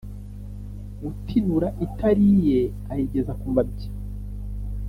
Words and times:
Utinura 1.09 1.67
itari 1.85 2.23
iye 2.35 2.61
ayigeza 2.91 3.31
ku 3.39 3.47
mabya 3.53 3.89